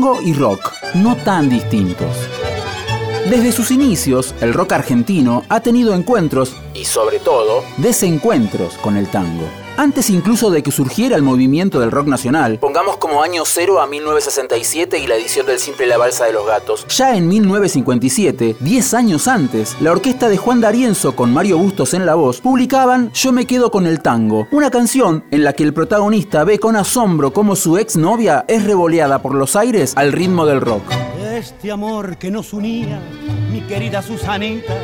[0.00, 2.16] Tango y rock, no tan distintos.
[3.28, 9.08] Desde sus inicios, el rock argentino ha tenido encuentros, y sobre todo, desencuentros con el
[9.08, 9.46] tango.
[9.80, 13.86] Antes incluso de que surgiera el movimiento del rock nacional, pongamos como año cero a
[13.86, 16.86] 1967 y la edición del simple La Balsa de los Gatos.
[16.88, 22.04] Ya en 1957, 10 años antes, la orquesta de Juan D'Arienzo con Mario Bustos en
[22.04, 25.72] la voz publicaban Yo me quedo con el tango, una canción en la que el
[25.72, 30.60] protagonista ve con asombro cómo su exnovia es revoleada por los aires al ritmo del
[30.60, 30.82] rock.
[31.32, 33.00] Este amor que nos unía,
[33.50, 34.74] mi querida Susanita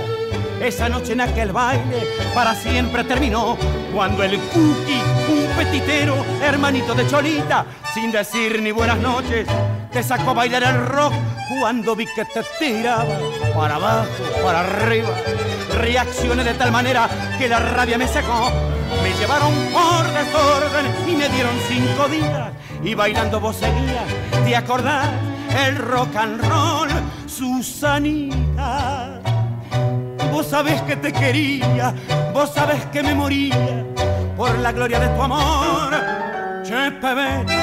[0.61, 3.57] esa noche en aquel baile para siempre terminó
[3.93, 9.47] cuando el cookie, un petitero, hermanito de Cholita, sin decir ni buenas noches,
[9.93, 11.13] te sacó a bailar el rock
[11.59, 13.19] cuando vi que te tiraba
[13.55, 14.09] para abajo,
[14.43, 15.11] para arriba.
[15.79, 18.51] Reaccioné de tal manera que la rabia me secó.
[19.03, 22.51] Me llevaron por desorden y me dieron cinco días.
[22.83, 24.05] Y bailando vos seguías,
[24.45, 25.09] ¿te acordás?
[25.67, 26.89] El rock and roll,
[27.27, 29.21] Susanita
[30.37, 31.95] Vos sabés que te quería,
[32.35, 33.87] vos sabés que me moría
[34.37, 35.91] por la gloria de tu amor.
[36.63, 37.55] Che, pebeta,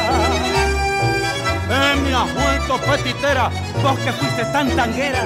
[1.70, 3.52] me has vuelto petitera,
[3.84, 5.24] vos que fuiste tan tanguera,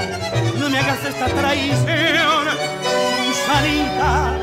[0.60, 2.48] no me hagas esta traición,
[3.28, 4.34] Susanita.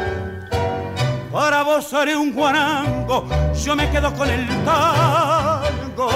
[1.30, 6.08] Para vos haré un guarango, yo me quedo con el tango,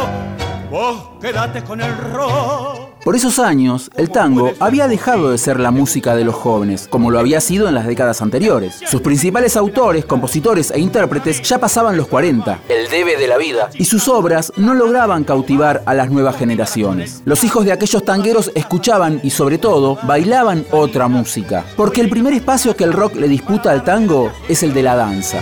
[0.71, 2.78] vos quédate con el rock.
[3.09, 7.11] Por esos años, el tango había dejado de ser la música de los jóvenes, como
[7.11, 8.83] lo había sido en las décadas anteriores.
[8.87, 13.71] Sus principales autores, compositores e intérpretes ya pasaban los 40, el debe de la vida,
[13.73, 17.23] y sus obras no lograban cautivar a las nuevas generaciones.
[17.25, 22.35] Los hijos de aquellos tangueros escuchaban y sobre todo bailaban otra música, porque el primer
[22.35, 25.39] espacio que el rock le disputa al tango es el de la danza.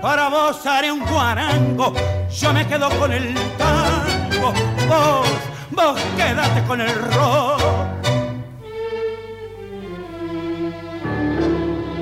[0.00, 1.92] Para vos haré un guarango,
[2.30, 5.26] yo me quedo con el tango vos,
[5.70, 7.85] vos quédate con el rock.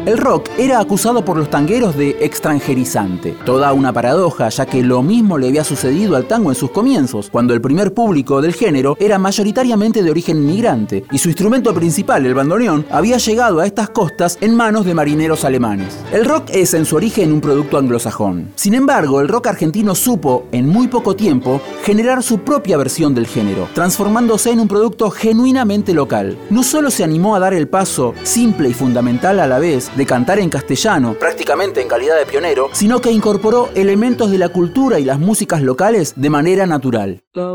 [0.07, 3.35] El rock era acusado por los tangueros de extranjerizante.
[3.47, 7.31] Toda una paradoja, ya que lo mismo le había sucedido al tango en sus comienzos,
[7.31, 12.27] cuando el primer público del género era mayoritariamente de origen inmigrante, y su instrumento principal,
[12.27, 15.97] el bandoneón, había llegado a estas costas en manos de marineros alemanes.
[16.13, 18.53] El rock es en su origen un producto anglosajón.
[18.57, 23.27] Sin embargo, el rock argentino supo, en muy poco tiempo, generar su propia versión del
[23.27, 26.37] género, transformándose en un producto genuinamente local.
[26.51, 30.07] No solo se animó a dar el paso, simple y fundamental a la vez, de
[30.07, 34.99] cantar en castellano, prácticamente en calidad de pionero, sino que incorporó elementos de la cultura
[34.99, 37.23] y las músicas locales de manera natural.
[37.37, 37.55] Va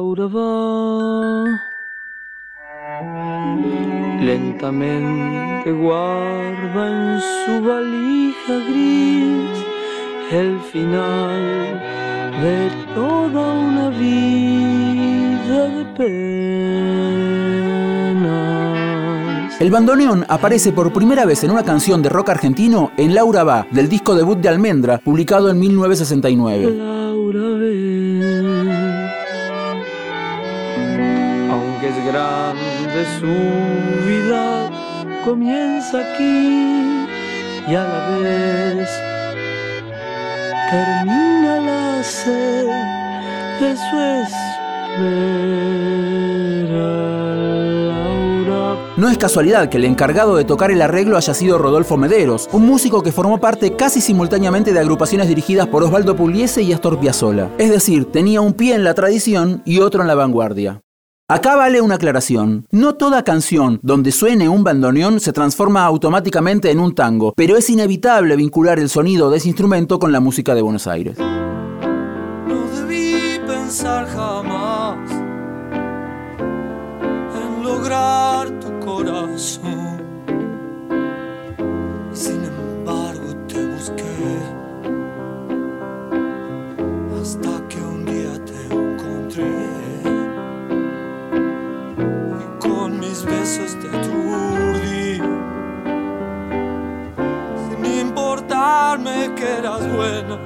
[4.22, 9.66] lentamente guarda en su valija gris
[10.32, 11.82] el final
[12.42, 17.39] de toda una vida de pena.
[19.60, 23.68] El bandoneón aparece por primera vez en una canción de rock argentino en Laura Va,
[23.72, 26.78] del disco debut de Almendra, publicado en 1969.
[26.78, 27.40] Laura
[31.52, 33.28] aunque es grande su
[34.08, 34.70] vida,
[35.26, 37.06] comienza aquí
[37.68, 38.90] y a la vez
[40.72, 42.66] termina la sed
[43.60, 43.98] de su
[49.00, 52.66] no es casualidad que el encargado de tocar el arreglo haya sido Rodolfo Mederos, un
[52.66, 57.50] músico que formó parte casi simultáneamente de agrupaciones dirigidas por Osvaldo Pugliese y Astor Piazzolla.
[57.58, 60.82] Es decir, tenía un pie en la tradición y otro en la vanguardia.
[61.30, 62.66] Acá vale una aclaración.
[62.72, 67.70] No toda canción donde suene un bandoneón se transforma automáticamente en un tango, pero es
[67.70, 71.18] inevitable vincular el sonido de ese instrumento con la música de Buenos Aires.
[99.40, 100.38] Que eras buena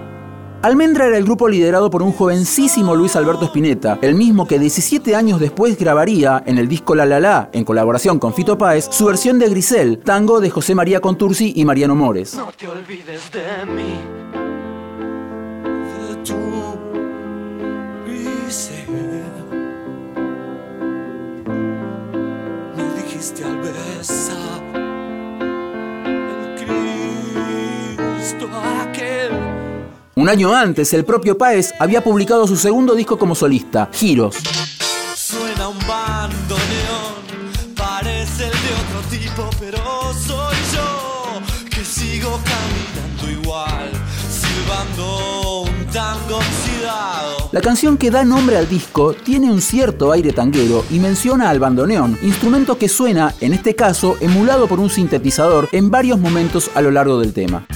[0.61, 5.13] Almendra era el grupo liderado por un jovencísimo Luis Alberto Spinetta, el mismo que 17
[5.13, 9.07] años después grabaría en el disco La La La, en colaboración con Fito Páez, su
[9.07, 12.35] versión de Grisel, tango de José María Contursi y Mariano Mores.
[12.35, 14.22] No te olvides de mí.
[30.23, 34.37] Un año antes, el propio Páez había publicado su segundo disco como solista, Giros.
[35.17, 39.79] Suena un bandoneón, parece el de otro tipo, pero
[40.13, 43.91] soy yo que sigo caminando igual,
[44.31, 47.49] silbando un tango oxidado.
[47.51, 51.59] La canción que da nombre al disco tiene un cierto aire tanguero y menciona al
[51.59, 56.81] bandoneón, instrumento que suena, en este caso, emulado por un sintetizador en varios momentos a
[56.81, 57.67] lo largo del tema.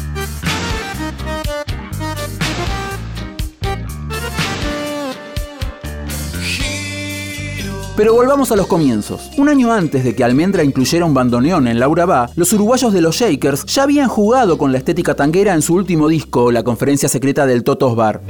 [7.97, 9.31] Pero volvamos a los comienzos.
[9.38, 13.01] Un año antes de que Almendra incluyera un bandoneón en Laura Va, los uruguayos de
[13.01, 17.09] los Shakers ya habían jugado con la estética tanguera en su último disco, La Conferencia
[17.09, 18.21] Secreta del Totos Bar.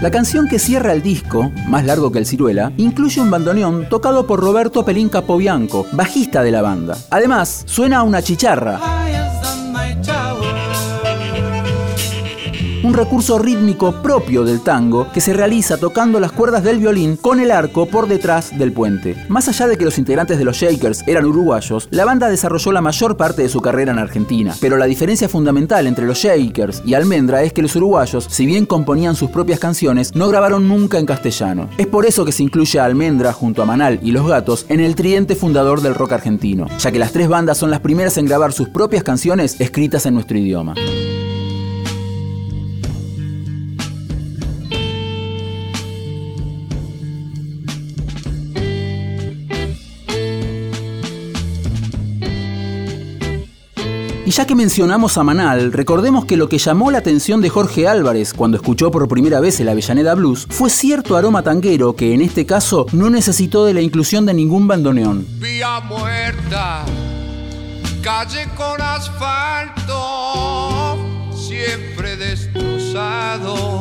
[0.00, 4.28] La canción que cierra el disco, más largo que el ciruela, incluye un bandoneón tocado
[4.28, 6.96] por Roberto Pelín Capobianco, bajista de la banda.
[7.10, 8.97] Además, suena una chicharra.
[12.88, 17.38] Un recurso rítmico propio del tango que se realiza tocando las cuerdas del violín con
[17.38, 19.14] el arco por detrás del puente.
[19.28, 22.80] Más allá de que los integrantes de los Shakers eran uruguayos, la banda desarrolló la
[22.80, 24.54] mayor parte de su carrera en Argentina.
[24.58, 28.64] Pero la diferencia fundamental entre los Shakers y Almendra es que los uruguayos, si bien
[28.64, 31.68] componían sus propias canciones, no grabaron nunca en castellano.
[31.76, 34.80] Es por eso que se incluye a Almendra junto a Manal y Los Gatos en
[34.80, 38.24] el tridente fundador del rock argentino, ya que las tres bandas son las primeras en
[38.24, 40.74] grabar sus propias canciones escritas en nuestro idioma.
[54.28, 57.88] Y ya que mencionamos a Manal, recordemos que lo que llamó la atención de Jorge
[57.88, 62.20] Álvarez cuando escuchó por primera vez el Avellaneda Blues fue cierto aroma tanguero que en
[62.20, 65.26] este caso no necesitó de la inclusión de ningún bandoneón.
[65.38, 66.84] Vía muerta,
[68.02, 69.86] calle con asfalto,
[71.34, 73.77] siempre destrozado.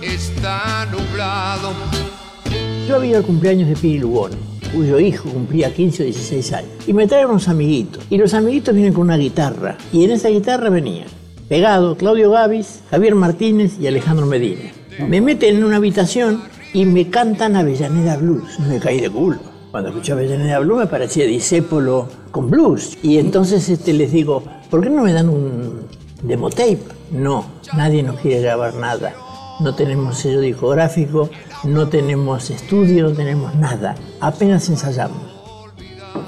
[0.00, 1.72] Está nublado.
[2.86, 4.32] Yo había el cumpleaños de Piri Lugón,
[4.72, 8.04] cuyo hijo cumplía 15 o 16 años, y me traen unos amiguitos.
[8.10, 11.06] Y los amiguitos vienen con una guitarra, y en esa guitarra venía
[11.48, 14.70] pegado Claudio Gavis, Javier Martínez y Alejandro Medina.
[15.08, 18.58] Me meten en una habitación y me cantan Avellaneda Blues.
[18.60, 19.38] Me caí de culo.
[19.70, 22.96] Cuando escuché Avellaneda Blues me parecía disépolo con blues.
[23.02, 25.86] Y entonces este, les digo, ¿por qué no me dan un
[26.22, 27.01] demo tape?
[27.12, 27.44] No,
[27.76, 29.14] nadie nos quiere grabar nada.
[29.60, 31.28] No tenemos sello discográfico,
[31.62, 33.94] no tenemos estudio, no tenemos nada.
[34.18, 35.22] Apenas ensayamos.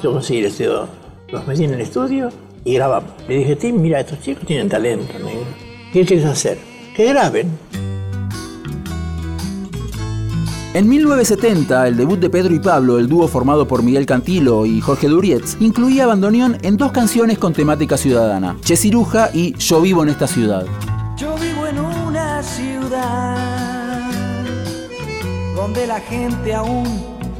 [0.02, 0.86] Yo conseguí el estudio,
[1.28, 2.28] los metí en el estudio
[2.64, 3.10] y grabamos.
[3.26, 5.14] Le dije, Tim, mira, estos chicos tienen talento,
[5.92, 6.58] ¿qué quieres hacer?
[6.94, 7.48] Que graben.
[10.74, 14.80] En 1970, el debut de Pedro y Pablo, el dúo formado por Miguel Cantilo y
[14.80, 20.02] Jorge Durietz, incluía bandoneón en dos canciones con temática ciudadana, Che Ciruja y Yo vivo
[20.02, 20.66] en esta ciudad.
[21.16, 24.10] Yo vivo en una ciudad
[25.54, 26.84] donde la gente aún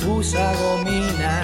[0.08, 1.42] usa gomina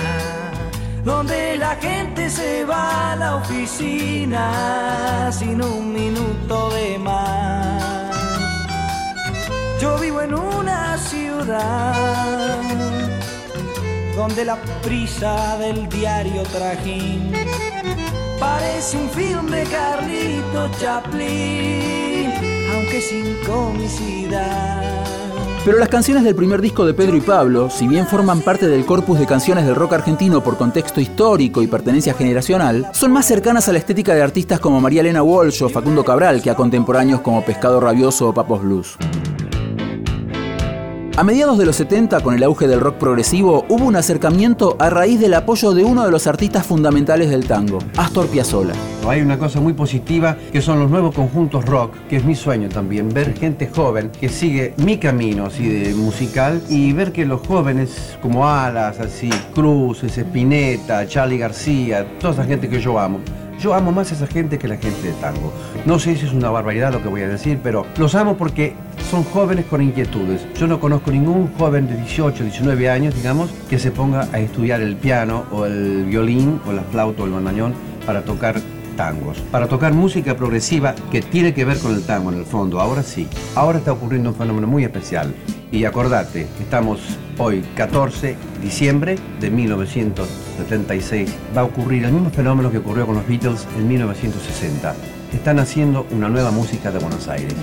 [1.05, 8.20] donde la gente se va a la oficina sin un minuto de más.
[9.81, 12.61] Yo vivo en una ciudad
[14.15, 17.33] donde la prisa del diario trajín
[18.39, 22.31] parece un film de Carlito Chaplin,
[22.75, 24.83] aunque sin comicidad.
[25.65, 28.85] Pero las canciones del primer disco de Pedro y Pablo, si bien forman parte del
[28.85, 33.67] corpus de canciones del rock argentino por contexto histórico y pertenencia generacional, son más cercanas
[33.69, 37.23] a la estética de artistas como María Elena Walsh o Facundo Cabral que a contemporáneos
[37.23, 38.99] como Pescado Rabioso o Papos Blues.
[41.21, 44.89] A mediados de los 70, con el auge del rock progresivo, hubo un acercamiento a
[44.89, 48.73] raíz del apoyo de uno de los artistas fundamentales del tango, Astor Piazzolla.
[49.07, 52.71] Hay una cosa muy positiva que son los nuevos conjuntos rock, que es mi sueño
[52.71, 57.47] también, ver gente joven que sigue mi camino así de musical y ver que los
[57.47, 63.21] jóvenes como Alas, así, Cruz, Espineta, Charlie García, toda esa gente que yo amo,
[63.61, 65.53] Yo amo más a esa gente que la gente de tango.
[65.85, 68.75] No sé si es una barbaridad lo que voy a decir, pero los amo porque
[69.11, 70.47] son jóvenes con inquietudes.
[70.55, 74.81] Yo no conozco ningún joven de 18, 19 años, digamos, que se ponga a estudiar
[74.81, 77.75] el piano o el violín o la flauta o el bandañón
[78.07, 78.57] para tocar
[78.97, 82.81] tangos, para tocar música progresiva que tiene que ver con el tango en el fondo.
[82.81, 85.35] Ahora sí, ahora está ocurriendo un fenómeno muy especial.
[85.73, 86.99] Y acordate, estamos
[87.39, 91.33] hoy 14 de diciembre de 1976.
[91.57, 94.95] Va a ocurrir el mismo fenómeno que ocurrió con los Beatles en 1960.
[95.33, 97.55] Están haciendo una nueva música de Buenos Aires.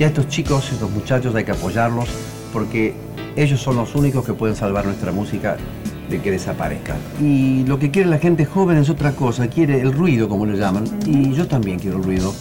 [0.00, 2.08] Y a estos chicos, estos muchachos hay que apoyarlos
[2.52, 2.94] porque
[3.36, 5.56] ellos son los únicos que pueden salvar nuestra música
[6.10, 6.96] de que desaparezca.
[7.20, 10.56] Y lo que quiere la gente joven es otra cosa, quiere el ruido, como lo
[10.56, 10.84] llaman.
[11.06, 12.34] Y yo también quiero el ruido.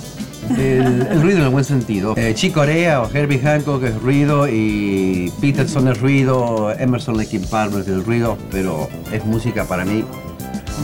[0.52, 2.14] El, el ruido en el buen sentido.
[2.18, 7.82] Eh, Chico Corea o Herbie Hancock es ruido y Peterson es ruido, Emerson Lake Palmer
[7.82, 10.04] es el ruido, pero es música para mí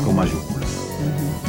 [0.04, 0.70] con mayúsculas.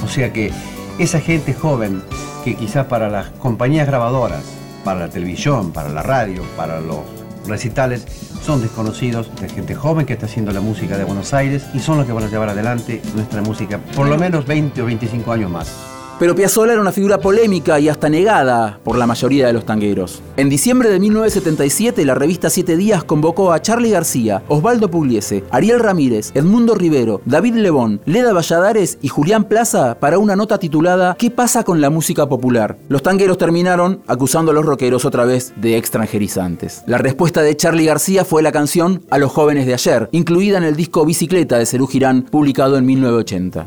[0.04, 0.52] O sea que
[0.98, 2.02] esa gente joven
[2.44, 4.44] que quizás para las compañías grabadoras,
[4.84, 6.98] para la televisión, para la radio, para los
[7.46, 8.06] recitales,
[8.44, 11.98] son desconocidos de gente joven que está haciendo la música de Buenos Aires y son
[11.98, 15.50] los que van a llevar adelante nuestra música por lo menos 20 o 25 años
[15.50, 15.89] más.
[16.20, 20.20] Pero Piazzolla era una figura polémica y hasta negada por la mayoría de los tangueros.
[20.36, 25.80] En diciembre de 1977, la revista Siete Días convocó a Charlie García, Osvaldo Pugliese, Ariel
[25.80, 31.30] Ramírez, Edmundo Rivero, David Lebón, Leda Valladares y Julián Plaza para una nota titulada ¿Qué
[31.30, 32.76] pasa con la música popular?
[32.90, 36.82] Los tangueros terminaron acusando a los rockeros otra vez de extranjerizantes.
[36.86, 40.64] La respuesta de Charlie García fue la canción A los jóvenes de ayer, incluida en
[40.64, 43.66] el disco Bicicleta de Cerú Girán, publicado en 1980.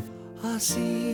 [0.56, 1.13] Así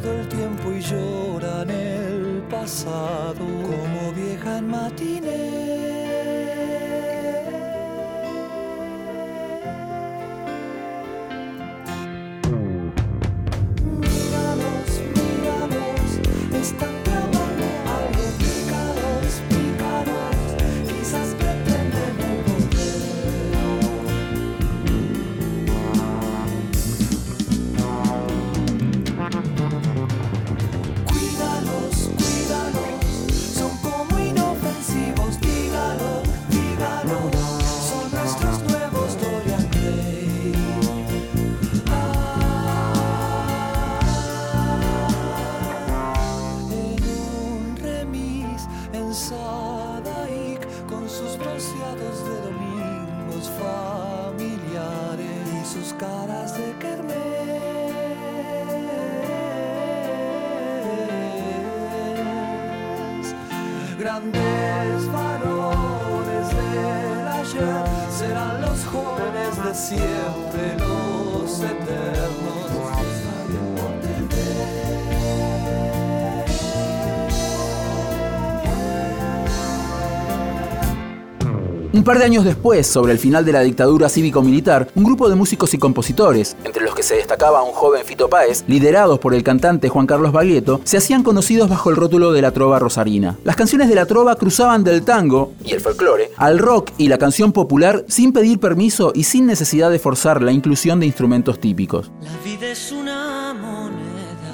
[0.00, 5.85] todo el tiempo y lloran el pasado como vieja en matiné.
[64.06, 67.84] Grandes varones del ayer
[68.16, 72.56] serán los jóvenes de siempre, los eternos.
[81.92, 85.34] Un par de años después, sobre el final de la dictadura cívico-militar, un grupo de
[85.34, 89.90] músicos y compositores, entre que se destacaba un joven Fito Páez, liderados por el cantante
[89.90, 93.36] Juan Carlos Baglietto, se hacían conocidos bajo el rótulo de la trova rosarina.
[93.44, 97.18] Las canciones de la trova cruzaban del tango y el folclore al rock y la
[97.18, 102.10] canción popular sin pedir permiso y sin necesidad de forzar la inclusión de instrumentos típicos.
[102.22, 104.46] La vida es una moneda.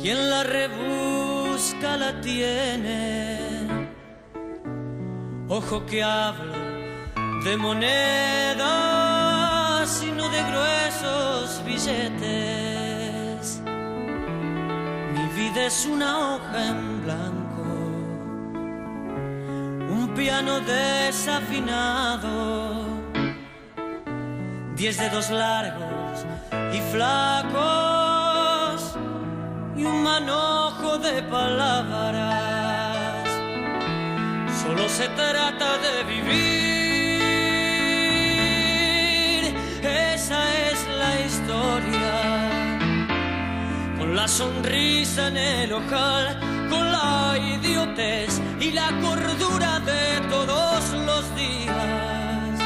[0.00, 3.38] Quien la rebusca la tiene
[5.48, 6.54] ojo que habla
[7.44, 9.25] de monedas
[9.86, 13.60] y no de gruesos billetes.
[15.14, 17.62] Mi vida es una hoja en blanco,
[19.88, 22.34] un piano desafinado,
[24.74, 26.26] diez dedos largos
[26.74, 27.60] y flacos
[29.76, 32.56] y un manojo de palabras
[34.60, 36.65] Solo se trata de vivir.
[41.66, 42.78] Historia.
[43.98, 46.38] Con la sonrisa en el ojal,
[46.70, 52.60] con la idiotez y la cordura de todos los días.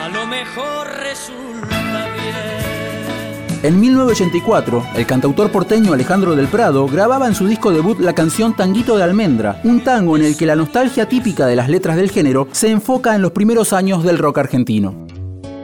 [0.00, 3.60] A lo mejor resulta bien.
[3.60, 8.54] En 1984, el cantautor porteño Alejandro del Prado grababa en su disco debut la canción
[8.54, 12.10] Tanguito de Almendra, un tango en el que la nostalgia típica de las letras del
[12.10, 15.06] género se enfoca en los primeros años del rock argentino.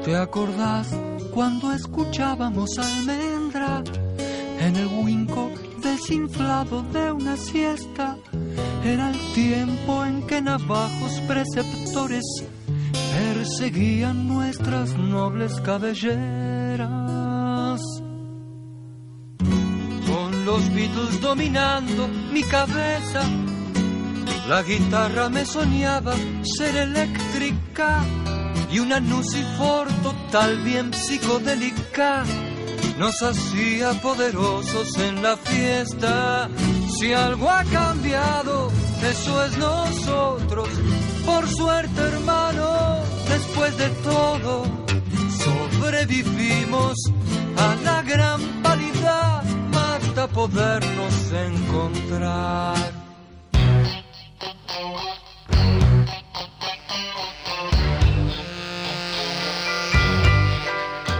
[0.04, 0.88] ¿Te acordás
[1.34, 3.82] cuando escuchábamos almendra
[4.60, 5.50] en el huinco
[5.82, 8.16] desinflado de una siesta?
[8.84, 12.22] Era el tiempo en que navajos preceptores
[13.12, 16.80] perseguían nuestras nobles cabelleras.
[20.06, 23.22] Con los Beatles dominando mi cabeza,
[24.48, 26.14] la guitarra me soñaba
[26.44, 28.04] ser eléctrica
[28.70, 32.24] y una Nucifor total bien psicodélica
[32.98, 36.48] nos hacía poderosos en la fiesta.
[36.96, 38.70] Si algo ha cambiado,
[39.02, 40.68] eso es nosotros.
[41.26, 44.64] Por suerte, hermano, después de todo,
[45.44, 46.94] sobrevivimos
[47.56, 49.42] a la gran validad
[49.72, 53.03] hasta podernos encontrar.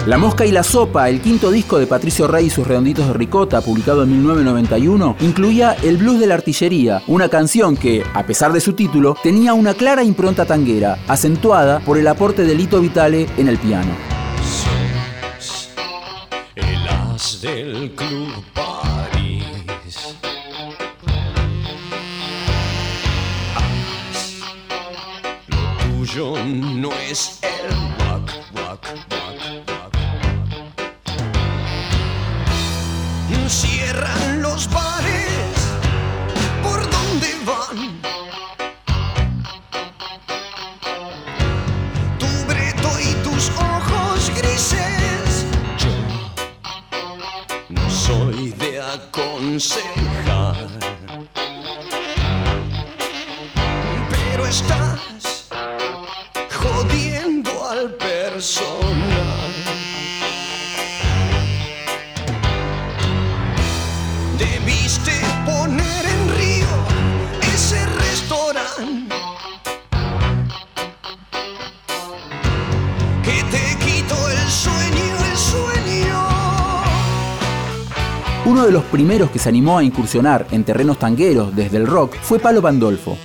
[0.07, 3.15] La Mosca y la Sopa, el quinto disco de Patricio Rey y sus redonditos de
[3.15, 8.53] ricota, publicado en 1991, incluía El Blues de la Artillería, una canción que, a pesar
[8.53, 13.27] de su título, tenía una clara impronta tanguera, acentuada por el aporte de Lito Vitale
[13.39, 13.93] en el piano.
[78.47, 82.15] Uno de los primeros que se animó a incursionar en terrenos tangueros desde el rock
[82.21, 83.17] fue Palo Pandolfo.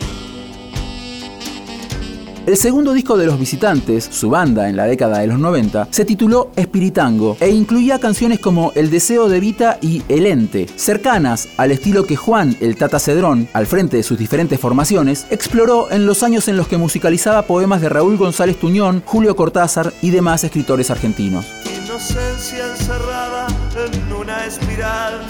[2.50, 6.04] El segundo disco de Los Visitantes, su banda en la década de los 90, se
[6.04, 11.70] tituló Espiritango e incluía canciones como El Deseo de Vita y El Ente, cercanas al
[11.70, 16.24] estilo que Juan el Tata Cedrón, al frente de sus diferentes formaciones, exploró en los
[16.24, 20.90] años en los que musicalizaba poemas de Raúl González Tuñón, Julio Cortázar y demás escritores
[20.90, 21.46] argentinos.
[21.86, 25.29] Inocencia encerrada en una espiral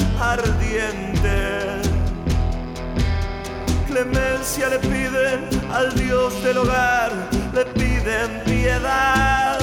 [4.02, 7.12] Clemencia le piden al Dios del hogar,
[7.54, 9.60] le piden piedad.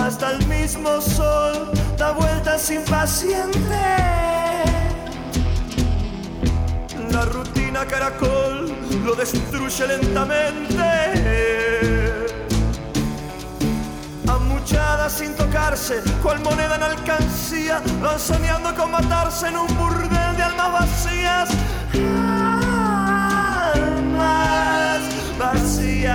[0.00, 3.58] Hasta el mismo sol da vueltas impaciente.
[7.10, 8.72] La rutina caracol
[9.04, 10.84] lo destruye lentamente.
[14.28, 20.42] Amuchadas sin tocarse, cual moneda en alcancía, van soñando con matarse en un burdel de
[20.44, 21.48] almas vacías.
[25.38, 26.14] Vacías,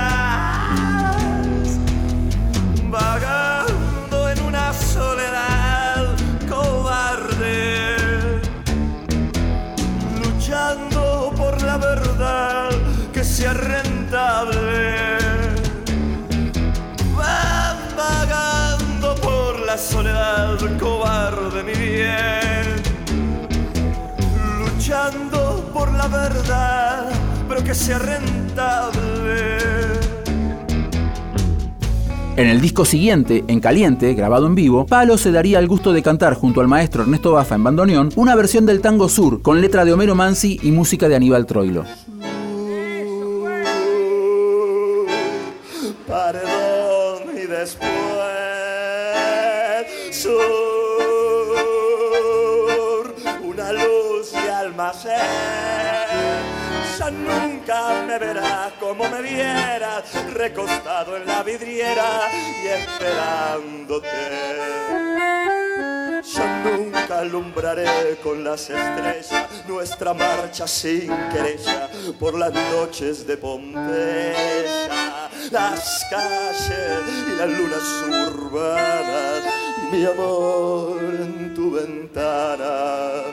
[2.89, 6.15] vagando en una soledad
[6.47, 7.95] cobarde,
[10.21, 12.69] luchando por la verdad
[13.13, 15.17] que sea rentable.
[17.15, 22.81] Van vagando por la soledad cobarde, mi bien.
[24.59, 27.09] Luchando por la verdad,
[27.47, 29.57] pero que sea rentable.
[32.37, 36.03] En el disco siguiente, En Caliente, grabado en vivo, Palo se daría el gusto de
[36.03, 39.85] cantar junto al maestro Ernesto Bafa en bandoneón una versión del tango sur con letra
[39.85, 41.83] de Homero Mansi y música de Aníbal Troilo.
[46.05, 47.97] Perdón y después
[50.11, 50.35] sur,
[53.43, 55.66] una luz de almacén.
[57.11, 64.07] Nunca me verás como me vieras, recostado en la vidriera y esperándote.
[66.21, 71.89] Ya nunca alumbraré con las estrellas nuestra marcha sin querella
[72.19, 77.83] por las noches de Pompeya, las calles y las lunas
[78.27, 79.43] urbanas.
[79.91, 80.99] Mi amor,
[81.55, 83.23] tu ventana.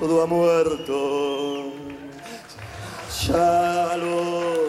[0.00, 1.72] Todo ha muerto,
[3.28, 4.63] ya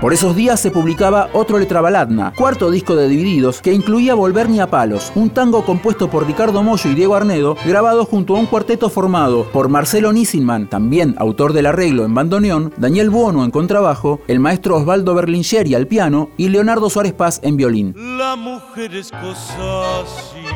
[0.00, 4.60] Por esos días se publicaba otro Letrabaladna, cuarto disco de Divididos, que incluía Volver ni
[4.60, 8.46] a palos, un tango compuesto por Ricardo Mollo y Diego Arnedo, grabado junto a un
[8.46, 14.20] cuarteto formado por Marcelo Nissinman, también autor del arreglo en bandoneón, Daniel Buono en contrabajo,
[14.28, 17.94] el maestro Osvaldo Berlingeri al piano y Leonardo Suárez Paz en violín.
[18.18, 20.46] La mujer es cosa así.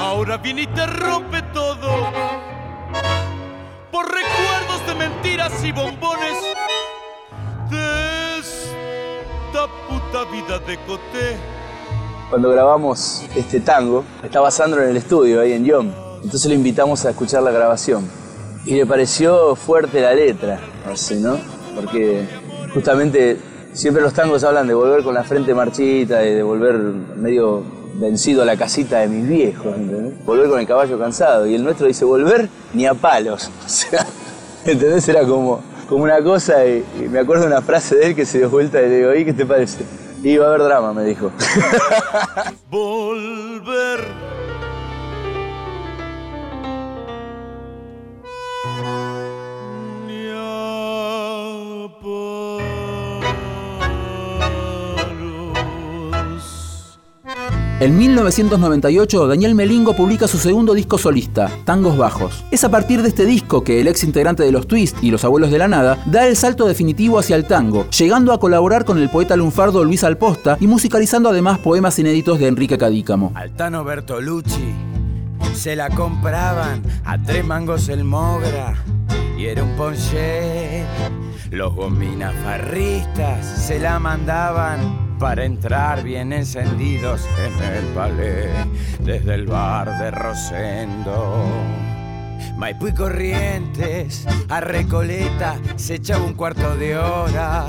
[0.00, 2.06] Ahora viene y te rompe todo
[3.90, 4.10] por
[4.86, 6.36] de mentiras y bombones
[7.70, 11.36] de esta puta vida de coté.
[12.30, 15.90] Cuando grabamos este tango, estaba Sandro en el estudio, ahí en Yom.
[16.24, 18.08] Entonces lo invitamos a escuchar la grabación.
[18.64, 21.36] Y le pareció fuerte la letra, así, ¿no?
[21.74, 22.26] Porque
[22.72, 23.38] justamente
[23.72, 26.76] siempre los tangos hablan de volver con la frente marchita de volver
[27.16, 27.62] medio
[27.94, 30.24] vencido a la casita de mis viejos, ¿entendés?
[30.24, 31.46] Volver con el caballo cansado.
[31.46, 33.50] Y el nuestro dice, volver ni a palos.
[33.66, 34.06] O sea,
[34.66, 35.08] ¿entendés?
[35.08, 38.50] Era como, como una cosa y, me acuerdo una frase de él que se dio
[38.50, 39.84] vuelta y le digo, ¿y qué te parece?
[40.22, 41.32] Y va a haber drama, me dijo.
[42.70, 44.31] Volver.
[57.82, 62.44] En 1998, Daniel Melingo publica su segundo disco solista, Tangos Bajos.
[62.52, 65.24] Es a partir de este disco que el ex integrante de los Twist y los
[65.24, 68.98] Abuelos de la Nada da el salto definitivo hacia el tango, llegando a colaborar con
[68.98, 73.32] el poeta lunfardo Luis Alposta y musicalizando además poemas inéditos de Enrique Cadícamo.
[73.34, 74.74] Altano Bertolucci
[75.52, 78.76] se la compraban a tres mangos el mogra
[79.36, 80.84] y era un ponche.
[81.50, 88.48] Los gominas farristas se la mandaban para entrar bien encendidos en el palé
[89.04, 91.44] desde el bar de Rosendo.
[92.56, 97.66] Maipú y Corrientes, a Recoleta se echaba un cuarto de hora.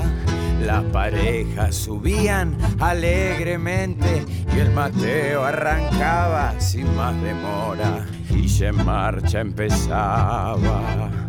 [0.66, 11.23] Las parejas subían alegremente y el Mateo arrancaba sin más demora y en marcha empezaba.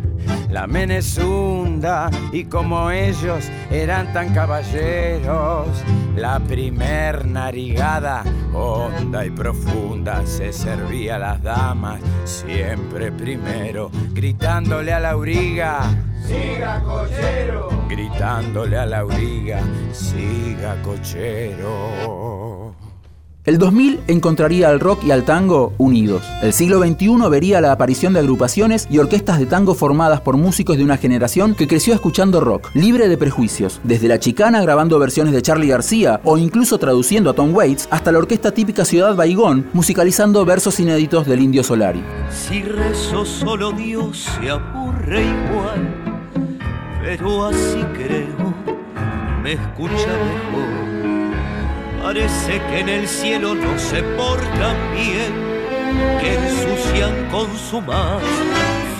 [0.50, 5.68] La menezunda y como ellos eran tan caballeros,
[6.14, 15.00] la primer narigada honda y profunda se servía a las damas siempre primero, gritándole a
[15.00, 15.80] la auriga.
[16.26, 17.68] Siga cochero.
[17.88, 19.60] Gritándole a la auriga,
[19.92, 22.45] siga cochero.
[23.46, 26.24] El 2000 encontraría al rock y al tango unidos.
[26.42, 30.76] El siglo XXI vería la aparición de agrupaciones y orquestas de tango formadas por músicos
[30.76, 35.32] de una generación que creció escuchando rock, libre de prejuicios, desde la chicana grabando versiones
[35.32, 39.68] de Charlie García o incluso traduciendo a Tom Waits, hasta la orquesta típica Ciudad Baigón,
[39.72, 42.02] musicalizando versos inéditos del Indio Solari.
[42.28, 45.94] Si rezo solo Dios se aburre igual,
[47.00, 48.54] pero así creo,
[49.40, 50.95] me escucha mejor.
[52.06, 55.32] Parece que en el cielo no se portan bien,
[56.20, 58.22] que ensucian con su más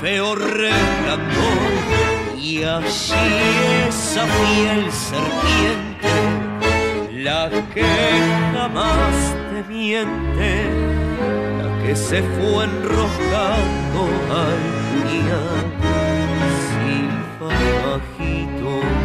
[0.00, 1.70] feo resplandor.
[2.36, 3.14] Y así
[3.88, 6.14] esa fiel serpiente,
[7.22, 7.84] la que
[8.52, 10.68] jamás te miente,
[11.62, 14.00] la que se fue enroscando
[14.34, 14.58] al
[16.66, 17.54] silba
[17.86, 18.95] bajito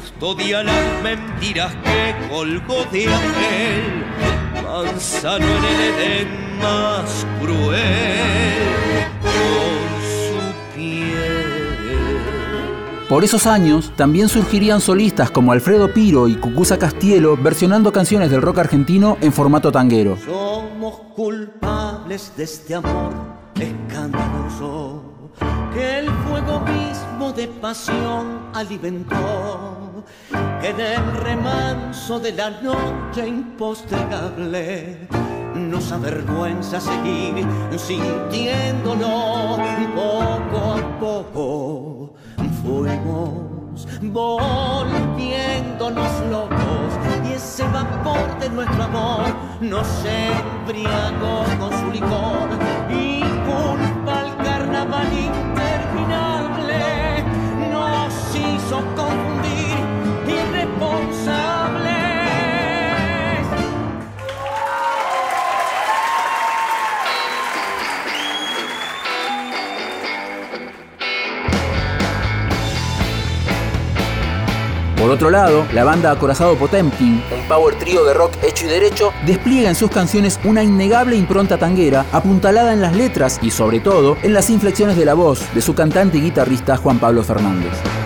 [0.00, 4.04] custodia las mentiras que colgó de aquel
[4.62, 12.18] manzano en el Edén más cruel con su piel.
[13.08, 18.40] Por esos años también surgirían solistas como Alfredo Piro y Cucuza Castielo versionando canciones del
[18.42, 20.16] rock argentino en formato tanguero.
[20.24, 23.12] Somos culpables de este amor
[23.54, 25.02] escandaloso
[25.74, 29.79] que el fuego mismo de pasión alimentó,
[30.60, 35.08] que del remanso de la noche impostergable
[35.54, 39.58] nos avergüenza seguir sintiéndolo
[39.94, 42.14] poco a poco.
[42.62, 46.92] Fuimos volviéndonos locos
[47.28, 49.24] y ese vapor de nuestro amor
[49.60, 52.49] nos embriagó con su licor
[75.20, 79.68] otro lado, la banda Acorazado Potemkin, un power trío de rock hecho y derecho, despliega
[79.68, 84.32] en sus canciones una innegable impronta tanguera, apuntalada en las letras y sobre todo en
[84.32, 87.99] las inflexiones de la voz de su cantante y guitarrista Juan Pablo Fernández.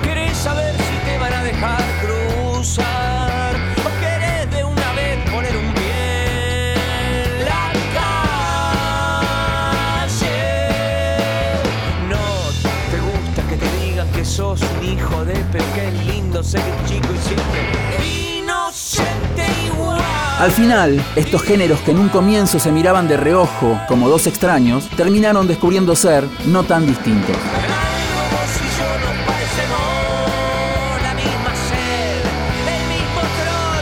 [14.05, 18.39] Digan que sos un hijo de pero que es lindo ser un chico y siempre
[18.39, 20.01] inocente igual.
[20.39, 24.89] Al final, estos géneros que en un comienzo se miraban de reojo como dos extraños,
[24.97, 27.37] terminaron descubriendo ser no tan distintos.
[27.37, 32.25] Vos y yo nos parecemos la misma sed,
[32.67, 33.21] el mismo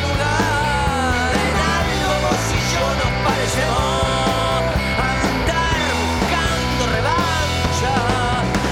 [0.04, 1.32] lugar.
[1.40, 4.02] En algo vos y yo nos parecemos
[4.98, 7.92] andar buscando revancha.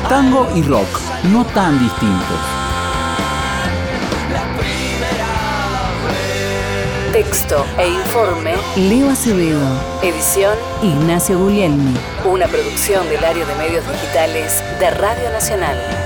[0.09, 2.39] Tango y rock, no tan distintos.
[7.13, 9.61] Texto e informe Leo Acevedo.
[10.03, 11.95] Edición Ignacio Guglielmi.
[12.25, 16.00] Una producción del área de medios digitales de Radio Nacional.